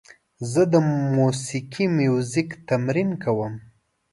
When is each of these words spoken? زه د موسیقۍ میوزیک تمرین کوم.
زه 0.51 0.61
د 0.73 0.75
موسیقۍ 1.17 1.85
میوزیک 1.99 2.49
تمرین 2.67 3.09
کوم. 3.23 3.53